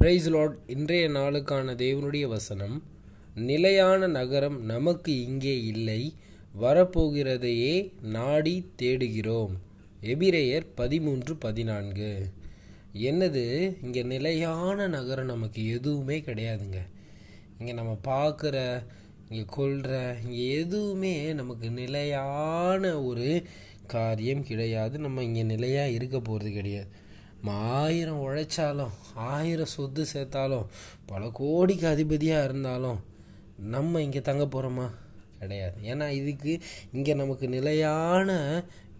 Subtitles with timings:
[0.00, 2.82] Price Lord இன்றைய நாளுக்கான தேவனுடைய வசனம்
[3.34, 6.14] நிலையான நகரம் நமக்கு இங்கே இல்லை
[6.60, 9.52] வரப்போகிறதையே நாடி தேடுகிறோம்.
[10.00, 12.22] எபிரேயர் பதிமூன்று பதினான்கு.
[12.94, 13.76] என்னது?
[13.82, 16.80] இங்கே நிலையான நகரம் நமக்கு எதுவுமே கிடையாதுங்க.
[17.58, 18.82] இங்கே நம்ம பார்க்குற
[19.28, 23.42] இங்கே கொள்கிற இங்கே எதுவுமே நமக்கு நிலையான ஒரு
[23.86, 24.98] காரியம் கிடையாது.
[24.98, 26.88] நம்ம இங்கே நிலையாக இருக்க போகிறது கிடையாது.
[27.42, 30.66] நம்ம ஆயிரம் உழைச்சாலும் ஆயிரம் சொத்து சேர்த்தாலும்
[31.06, 32.98] பல கோடிக்கு அதிபதியாக இருந்தாலும்
[33.56, 34.90] நம்ம இங்கே தங்க போகிறோமா
[35.38, 35.76] கிடையாது.
[35.82, 36.60] ஏன்னா இதுக்கு
[36.92, 38.30] இங்கே நமக்கு நிலையான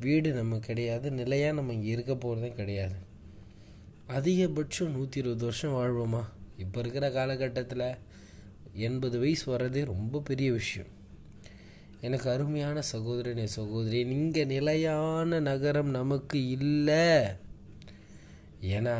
[0.00, 1.10] வீடு நமக்கு கிடையாது.
[1.10, 2.96] நிலையாக நம்ம இங்கே இருக்க போகிறதும் கிடையாது.
[4.08, 6.22] அதிகபட்சம் நூற்றி இருபது வருஷம் வாழ்வோமா?
[6.58, 7.86] இப்போ இருக்கிற காலகட்டத்தில்
[8.72, 10.90] எண்பது வயசு வர்றதே ரொம்ப பெரிய விஷயம்.
[12.00, 17.36] எனக்கு அருமையான சகோதரனே சகோதரி இங்கே நிலையான நகரம் நமக்கு இல்லை.
[18.60, 18.96] ஏன்னா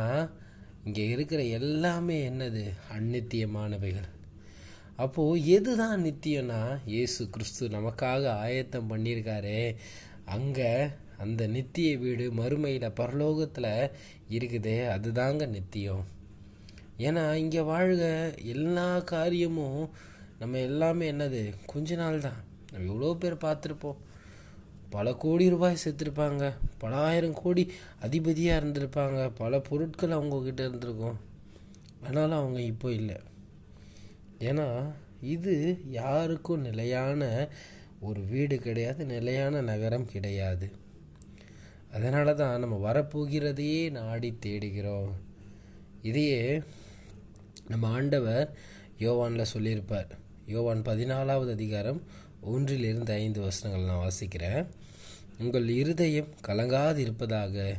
[0.84, 2.64] இங்கே இருக்கிற எல்லாமே என்னது?
[2.96, 4.08] அந்நித்தியமானவைகள்
[4.96, 9.76] அப்போது எதுதான் நித்தியம்னா இயேசு கிறிஸ்து நமக்காக ஆயத்தம் பண்ணியிருக்காரே
[10.24, 10.70] அங்கே
[11.18, 13.90] அந்த நித்திய வீடு மறுமையில் பரலோகத்தில்
[14.28, 16.04] இருக்குதே அதுதாங்க நித்தியம்.
[16.98, 18.04] ஏன்னா இங்கே வாழ்க
[18.54, 19.82] எல்லா காரியமும்
[20.38, 21.42] நம்ம எல்லாமே என்னது?
[21.66, 22.40] கொஞ்ச நாள் தான்
[22.72, 24.00] நம்ம எவ்வளோ பேர் பார்த்துருப்போம்.
[24.90, 26.52] பல கோடி ரூபாய் சேர்த்துருப்பாங்க.
[26.78, 29.30] பல ஆயிரம் கோடி அதிபதியாக இருந்திருப்பாங்க.
[29.34, 31.18] பல பொருட்கள் அவங்கக்கிட்ட இருந்திருக்கும்.
[32.04, 33.16] ஆனாலும் அவங்க இப்போ இல்லை.
[34.38, 37.48] ஏன்னா இது யாருக்கும் நிலையான
[38.00, 39.04] ஒரு வீடு கிடையாது.
[39.04, 40.70] நிலையான நகரம் கிடையாது.
[41.92, 45.12] அதனால தான் நம்ம வரப்போகிறதையே நாடி தேடுகிறோம்.
[46.02, 46.62] இதையே
[47.68, 48.56] நம்ம ஆண்டவர்
[48.98, 50.18] யோவானில் சொல்லியிருப்பார்.
[50.46, 52.02] யோவான் பதினாலாவது அதிகாரம்
[52.40, 54.66] ஒன்றிலிருந்து ஐந்து வசனங்கள் நான் வாசிக்கிறேன்.
[55.38, 57.74] உங்கள் இருதயம் கலங்காதிருப்பதாக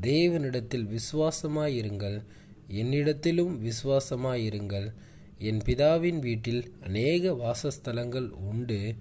[0.00, 2.22] தேவனிடத்தில் விசுவாசமாயிருங்கள்.
[2.70, 4.92] என்னிடத்திலும் விசுவாசமாயிருங்கள்.
[5.38, 8.94] என் பிதாவின் வீட்டில் அநேக வாசஸ்தலங்கள் உண்டு.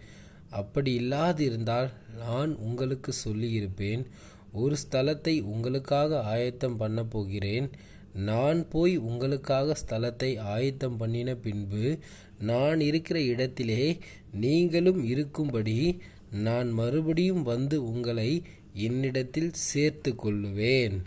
[0.49, 4.05] அப்படி இல்லாதிருந்தால் நான் உங்களுக்கு சொல்லியிருப்பேன்.
[4.53, 7.69] ஒரு ஸ்தலத்தை உங்களுக்காக ஆயத்தம் பண்ண போகிறேன்
[8.13, 11.99] நான் போய் உங்களுக்காக ஸ்தலத்தை ஆயத்தம் பண்ணின பின்பு
[12.39, 13.97] நான் இருக்கிற இடத்திலே
[14.31, 15.97] நீங்களும் இருக்கும்படி
[16.31, 20.97] நான் மறுபடியும் வந்து உங்களை என்னிடத்தில் சேர்த்து கொள்ளுவேன்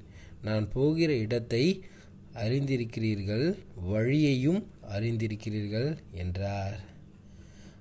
[0.42, 1.82] நான் போகிற இடத்தை
[2.34, 6.80] அறிந்திருக்கிறீர்கள் வழியையும் அறிந்திருக்கிறீர்கள் என்றார்.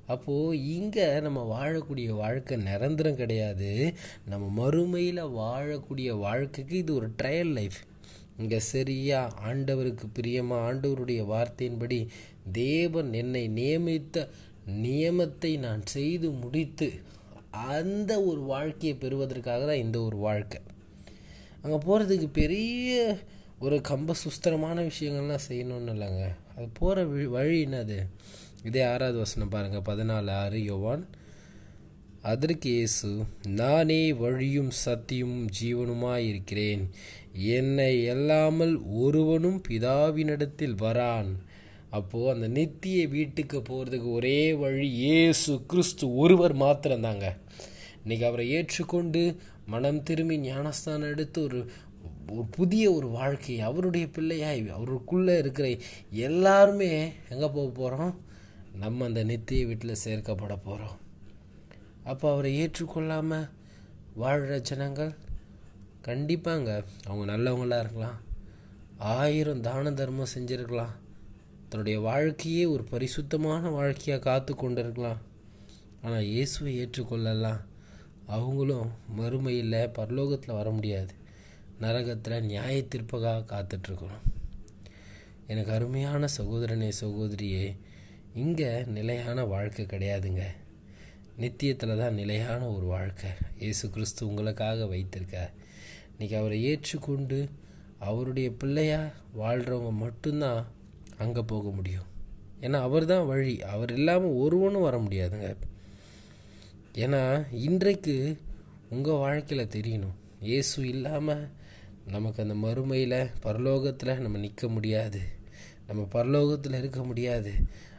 [0.08, 3.94] அப்போது இங்கே நம்ம வாழக்கூடிய வாழ்க்கை நிரந்தரம் கிடையாது.
[4.26, 7.80] நம்ம மறுமையில் வாழக்கூடிய வாழ்க்கைக்கு இது ஒரு ட்ரையல் லைஃப்
[8.41, 9.19] இங்கே சரியா
[9.50, 12.00] ஆண்டவருக்கு பிரியமாக ஆண்டவருடைய வார்த்தையின்படி
[12.52, 14.28] தேவன் என்னை நியமித்த
[14.84, 16.90] நியமத்தை நான் செய்து முடித்து
[17.72, 20.59] அந்த ஒரு வாழ்க்கையை பெறுவதற்காக தான் இந்த ஒரு வாழ்க்கை.
[21.62, 22.91] அங்கே போகிறதுக்கு பெரிய
[23.59, 26.28] ஒரு கம்ப சுஸ்திரமான விஷயங்கள்லாம் செய்யணும்னு இல்லைங்க.
[26.56, 27.03] அது போகிற
[27.35, 27.97] வழி என்னது?
[28.63, 31.03] இதே ஆறாவது வசனம் பாருங்கள் பதினாலு ஆறு யோவான்.
[32.31, 33.09] அதற்கு இயேசு
[33.59, 36.84] நானே வழியும் சத்தியமும் ஜீவனுமாயிருக்கிறேன்.
[37.34, 41.31] என்னை அல்லாமல் ஒருவனும் பிதாவினிடத்தில் வரான்.
[41.90, 47.28] அப்போது அந்த நித்திய வீட்டுக்கு போகிறதுக்கு ஒரே வழி ஏசு கிறிஸ்து ஒருவர் மாத்திரம்தாங்க.
[48.03, 51.59] இன்றைக்கி அவரை ஏற்றுக்கொண்டு மனம் திரும்பி ஞானஸ்தானம் எடுத்து ஒரு
[52.31, 55.68] ஒரு புதிய ஒரு வாழ்க்கை அவருடைய பிள்ளையாய் அவருக்குள்ளே இருக்கிற
[56.12, 56.91] எல்லாருமே
[57.30, 58.14] எங்கே போக போகிறோம்
[58.74, 60.97] நம்ம அந்த நித்திய வீட்டில் சேர்க்கப்பட போகிறோம்
[62.03, 63.50] அப்போ அவரை ஏற்றுக்கொள்ளாமல்
[64.16, 65.12] வாழ்கிற ஜனங்கள்
[66.08, 66.70] கண்டிப்பாங்க.
[67.08, 68.20] அவங்க நல்லவங்களாக இருக்கலாம்.
[68.98, 70.96] ஆயிரம் தான தர்மம் செஞ்சுருக்கலாம்.
[71.70, 75.22] தன்னுடைய வாழ்க்கையே ஒரு பரிசுத்தமான வாழ்க்கையாக காத்து கொண்டு இருக்கலாம்
[76.02, 77.62] ஆனால் இயேசுவை ஏற்றுக்கொள்ளலாம்.
[78.28, 81.14] அவங்களும் மறுமையில் பரலோகத்தில் வர முடியாது.
[81.82, 84.26] நரகத்தில் நியாய தீர்ப்பகாக காத்துட்ருக்கணும்.
[85.48, 87.78] எனக்கு அருமையான சகோதரனே சகோதரியே
[88.34, 90.44] இங்கே நிலையான வாழ்க்கை கிடையாதுங்க.
[91.38, 93.30] நித்தியத்தில் தான் நிலையான ஒரு வாழ்க்கை.
[93.60, 95.52] இயேசு கிறிஸ்து உங்களுக்காக வைத்திருக்க
[96.22, 97.38] இன்றைக்கி அவரை ஏற்றுக்கொண்டு
[98.00, 100.68] அவருடைய பிள்ளையாக வாழ்கிறவங்க மட்டும்தான்
[101.18, 102.09] அங்கே போக முடியும்.
[102.62, 103.62] ஏன்னா அவர் தான் வழி.
[103.62, 105.56] அவர் இல்லாமல் ஒருவனும் வர முடியாதுங்க.
[106.94, 107.22] ஏன்னா
[107.52, 108.38] இன்றைக்கு
[108.90, 110.16] உங்கள் வாழ்க்கையில் தெரியணும்.
[110.41, 111.47] இயேசு இல்லாமல்
[112.06, 115.22] நமக்கு அந்த மறுமையில் பரலோகத்தில் நம்ம நிற்க முடியாது.
[115.88, 117.53] நம்ம பரலோகத்தில் இருக்க முடியாது.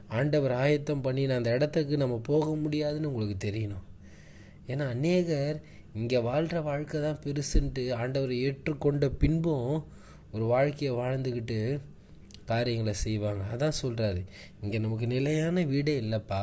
[0.09, 3.87] ஆண்டவர் ஆயத்தம் பண்ணின அந்த இடத்துக்கு நம்ம போக முடியாதுன்னு உங்களுக்கு தெரியணும்.
[4.67, 5.61] ஏன்னா அநேகர்
[6.01, 9.73] இங்கே வாழ்கிற வாழ்க்கை தான் பெருசுன்ட்டு ஆண்டவர் ஏற்றுக்கொண்ட பின்பும்
[10.35, 11.59] ஒரு வாழ்க்கையை வாழ்ந்துக்கிட்டு
[12.51, 13.43] காரியங்களை செய்வாங்க.
[13.55, 14.23] அதான் சொல்கிறாரு
[14.63, 16.41] இங்கே நமக்கு நிலையான வீடே இல்லைப்பா.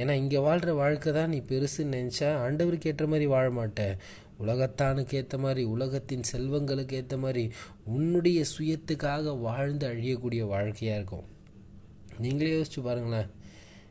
[0.00, 3.96] ஏன்னா இங்கே வாழ்கிற வாழ்க்கை தான் நீ பெருசுன்னு நினச்சா ஆண்டவருக்கு ஏற்ற மாதிரி வாழ மாட்டேன்
[4.42, 7.42] உலகத்தானுக்கு ஏற்ற மாதிரி உலகத்தின் செல்வங்களுக்கு ஏற்ற மாதிரி
[7.94, 11.26] உன்னுடைய சுயத்துக்காக வாழ்ந்து அழியக்கூடிய வாழ்க்கையாக இருக்கும்.
[12.22, 13.28] நீங்களே யோசிச்சு பாருங்களேன்.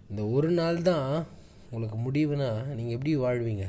[0.09, 1.07] இந்த ஒரு நாள் தான்
[1.69, 3.67] உங்களுக்கு முடிவுனா நீங்கள் எப்படி வாழ்வீங்க?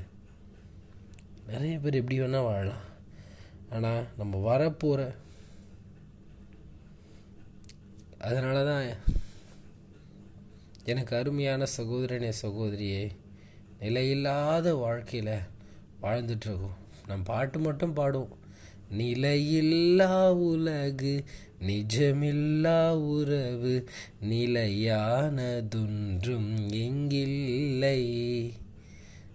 [1.47, 2.85] நிறைய பேர் எப்படி வேணால் வாழலாம்.
[3.71, 5.15] ஆனால் நம்ம வரப்போகிற
[8.19, 8.87] அதனால தான்
[10.85, 13.11] எனக்கு அருமையான சகோதரனே சகோதரியே
[13.81, 15.39] நிலையில்லாத வாழ்க்கையில்
[16.03, 16.81] வாழ்ந்துட்டுருக்கோம்.
[17.07, 18.41] நம்ம பாட்டு மட்டும் பாடுவோம்.
[18.99, 21.25] நிலையில்லா உலகு
[21.61, 23.89] நிஜமில்லா உறவு
[24.31, 28.03] நிலையானதுன்றும் எங்கில்லை.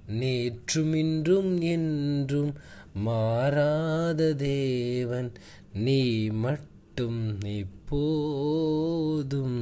[0.08, 2.54] நேற்றுமின்றும் என்றும்
[2.94, 5.32] மாறாத தேவன்
[5.74, 9.56] நீ மட்டும் எப்போதும்.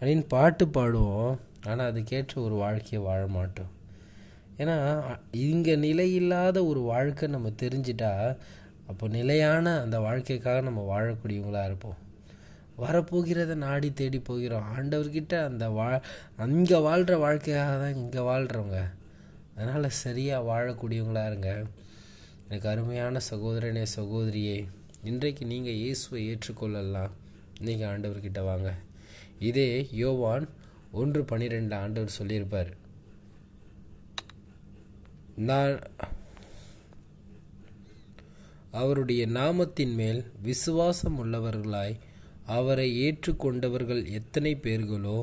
[0.00, 3.68] அப்படின்னு பாட்டு பாடுவோம் ஆனால் அதுக்கேற்ற ஒரு வாழ்க்கையை வாழ மாட்டோம்.
[4.58, 8.36] ஏன்னா இங்கே நிலையில்லாத ஒரு வாழ்க்கை நம்ம தெரிஞ்சிட்டா
[8.86, 11.96] அப்போ நிலையான அந்த வாழ்க்கைக்காக நம்ம வாழக்கூடியவங்களாக இருப்போம்.
[12.78, 14.76] வரப்போகிறத நாடி தேடி போகிறோம்.
[14.76, 16.00] ஆண்டவர்கிட்ட அந்த வா
[16.36, 18.97] அங்கே வாழ்கிற வாழ்க்கையாக தான் இங்கே வாழ்கிறவங்க
[19.58, 21.52] அதனால் சரியாக வாழக்கூடியவங்களாக இருங்க.
[22.48, 24.58] எனக்கு அருமையான சகோதரனே சகோதரியே
[25.10, 27.14] இன்றைக்கு நீங்கள் இயேசுவை ஏற்றுக்கொள்ளலாம்.
[27.66, 28.70] நீங்கள் ஆண்டவர்கிட்ட வாங்க.
[29.48, 29.70] இதே
[30.02, 30.46] யோவான்
[31.00, 32.70] ஒன்று பன்னிரெண்டு ஆண்டவர் சொல்லியிருப்பார்.
[35.48, 35.74] நான்
[38.80, 41.94] அவருடைய நாமத்தின் மேல் விசுவாசம் உள்ளவர்களாய்
[42.56, 45.18] அவரை ஏற்றுக்கொண்டவர்கள் எத்தனை பேர்களோ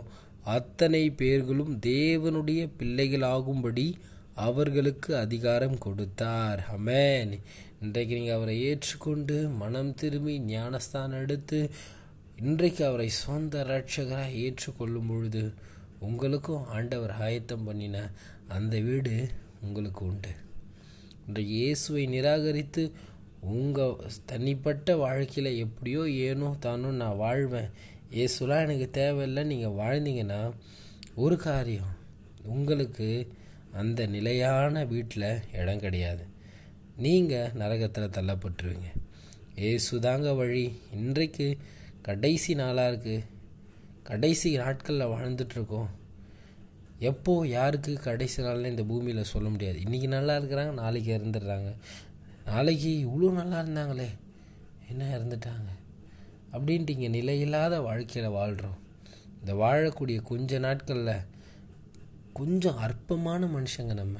[0.55, 3.85] அத்தனை பேர்களும் தேவனுடைய பிள்ளைகளாகும்படி
[4.35, 6.61] அவர்களுக்கு அதிகாரம் கொடுத்தார்.
[6.75, 7.31] அமேன்
[7.83, 11.59] இன்றைக்கு நீங்கள் அவரை ஏற்றுக்கொண்டு மனம் திரும்பி ஞானஸ்தானம் எடுத்து
[12.37, 15.43] இன்றைக்கு அவரை சொந்த ரட்சகராக ஏற்றுக்கொள்ளும் பொழுது
[16.07, 18.01] உங்களுக்கும் ஆண்டவர் ஆயத்தம் பண்ணின
[18.47, 19.13] அந்த வீடு
[19.65, 20.31] உங்களுக்கு உண்டு.
[21.27, 22.83] இன்றைக்கு இயேசுவை நிராகரித்து
[23.53, 23.95] உங்கள்
[24.25, 27.71] தனிப்பட்ட வாழ்க்கையில் எப்படியோ ஏனோ தானோ நான் வாழ்வேன்.
[28.15, 29.43] இயேசுலாம் எனக்கு தேவையில்லை.
[29.43, 30.41] நீங்கள் வாழ்ந்தீங்கன்னா
[31.15, 31.93] ஒரு காரியம்
[32.53, 33.09] உங்களுக்கு
[33.75, 36.23] அந்த நிலையான வீட்டில் இடம் கிடையாது.
[36.97, 38.89] நீங்கள் நரகத்தில் தள்ளப்பட்டுருவீங்க.
[39.55, 40.65] ஏசுதாங்க வழி.
[40.93, 41.57] இன்றைக்கு
[42.01, 43.25] கடைசி நாளாக இருக்குது
[44.03, 45.91] கடைசி நாட்களில் வாழ்ந்துட்டுருக்கோம்.
[46.99, 49.79] எப்போ யாருக்கு கடைசி நாளில் இந்த பூமியில் சொல்ல முடியாது.
[49.79, 51.71] இன்றைக்கி நல்லா இருக்கிறாங்க நாளைக்கு இறந்துடுறாங்க.
[52.45, 54.09] நாளைக்கு இவ்வளோ நல்லா இருந்தாங்களே
[54.89, 55.69] என்ன இறந்துட்டாங்க?
[56.53, 58.77] அப்படின்ட்டு இங்கே நிலையில்லாத வாழ்க்கையில் வாழ்கிறோம்
[59.39, 61.15] இந்த வாழக்கூடிய கொஞ்ச நாட்களில்
[62.39, 64.17] கொஞ்சம் அற்பமான மனுஷங்க நம்ம.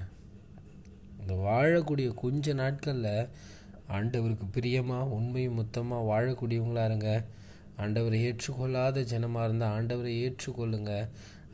[1.21, 3.29] இந்த வாழக்கூடிய கொஞ்ச நாட்களில்
[3.95, 7.09] ஆண்டவருக்கு பிரியமாக உண்மையும் மொத்தமாக வாழக்கூடியவங்களாக இருங்க
[7.83, 10.93] ஆண்டவரை ஏற்றுக்கொள்ளாத ஜனமாக இருந்தால் ஆண்டவரை ஏற்றுக்கொள்ளுங்க.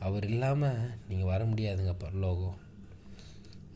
[0.07, 2.59] அவர் இல்லாமல் நீங்கள் வர முடியாதுங்க பரலோகம்.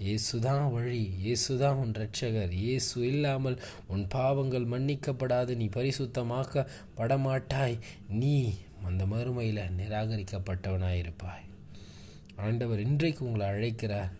[0.05, 3.57] இயேசு தான் வழி இயேசு தான் உன் ரட்சகர் இயேசு இல்லாமல்
[3.93, 6.67] உன் பாவங்கள் மன்னிக்கப்படாது நீ பரிசுத்தமாக்க
[6.99, 7.77] படமாட்டாய்
[8.21, 8.35] நீ
[8.89, 11.45] அந்த மறுமையில் நிராகரிக்கப்பட்டவனாயிருப்பாய்.
[12.43, 14.11] ஆண்டவர் இன்றைக்கு உங்களை அழைக்கிறார்.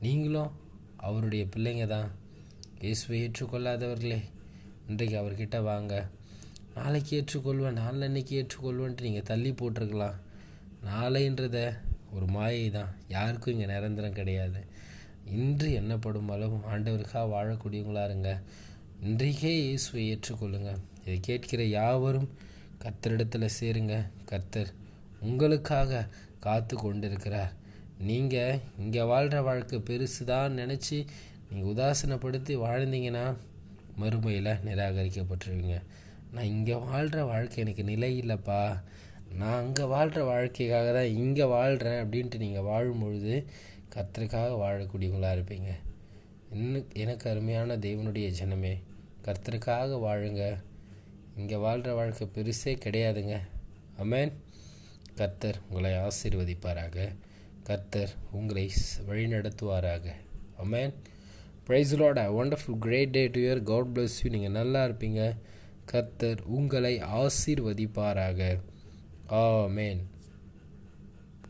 [0.00, 0.52] நீங்களும்
[0.96, 2.10] அவருடைய பிள்ளைங்க தான்.
[2.80, 4.20] இயேசுவை ஏற்றுக்கொள்ளாதவர்களே
[4.88, 6.08] இன்றைக்கு அவர்கிட்ட வாங்க.
[6.74, 10.18] நாளைக்கு ஏற்றுக்கொள்வேன் நாளன்னைக்கு ஏற்றுக்கொள்வேன்ட்டு நீங்கள் தள்ளி போட்டிருக்கலாம்.
[10.84, 11.58] நாளைன்றத
[12.12, 12.94] ஒரு மாயை தான்.
[13.08, 14.60] யாருக்கும் இங்கே நிரந்தரம் கிடையாது.
[15.26, 18.42] இன்று என்னப்படும் அளவும் ஆண்டவருக்காக வாழக்கூடியவங்களா இருங்க.
[19.00, 20.72] இன்றைக்கே இயேசுவை ஏற்றுக்கொள்ளுங்க.
[21.04, 22.30] இதை கேட்கிற யாவரும்
[22.84, 24.06] கர்த்தரிடத்தில் சேருங்க.
[24.24, 24.70] கர்த்தர்
[25.20, 26.08] உங்களுக்காக
[26.40, 27.52] காத்து கொண்டிருக்கிறார்
[28.06, 31.06] நீங்கள் இங்கே வாழ்கிற வாழ்க்கை பெருசு தான் நினச்சி
[31.48, 33.36] நீங்கள் உதாசனப்படுத்தி வாழ்ந்தீங்கன்னா
[34.00, 35.82] மறுமையில் நிராகரிக்கப்பட்டுருவீங்க.
[36.32, 38.80] நான் இங்கே வாழ்கிற வாழ்க்கை எனக்கு நிலை இல்லைப்பா.
[39.32, 43.46] நான் அங்கே வாழ்கிற வாழ்க்கைக்காக தான் இங்கே வாழ்கிறேன் அப்படின்ட்டு நீங்கள் வாழும்பொழுது
[43.94, 45.70] கர்த்தருக்காக வாழக்கூடியவங்களாக இருப்பீங்க.
[46.50, 48.74] இன்னும் எனக்கு அருமையான தெய்வனுடைய ஜனமே
[49.24, 50.56] கர்த்தருக்காக வாழுங்க.
[51.36, 53.40] இங்கே வாழ்கிற வாழ்க்கை பெருசே கிடையாதுங்க.
[53.98, 54.32] அமேன்
[55.14, 57.12] கர்த்தர் உங்களை ஆசீர்வதிப்பாராக.
[57.68, 58.64] கர்த்தர் உங்களை
[59.08, 60.04] வழிநடத்துவாராக.
[60.62, 60.92] அமேன்
[61.66, 65.22] praise Lord wonderful great day to year God bless you நீங்கள் நல்லா இருப்பீங்க.
[65.92, 68.40] கர்த்தர் உங்களை ஆசீர்வதிப்பாராக.
[69.40, 69.42] ஆ
[69.78, 70.00] மேன்